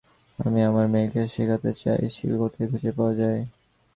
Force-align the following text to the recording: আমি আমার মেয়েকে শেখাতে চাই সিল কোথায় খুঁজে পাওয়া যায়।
আমি 0.39 0.59
আমার 0.61 0.85
মেয়েকে 0.93 1.21
শেখাতে 1.33 1.71
চাই 1.81 2.01
সিল 2.15 2.33
কোথায় 2.41 2.67
খুঁজে 2.71 2.91
পাওয়া 2.97 3.13
যায়। 3.15 3.41